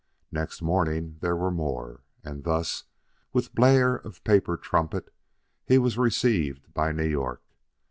[0.31, 2.01] Next morning there were more.
[2.23, 2.85] And thus,
[3.33, 5.13] with blare of paper trumpet,
[5.69, 7.43] was he received by New York.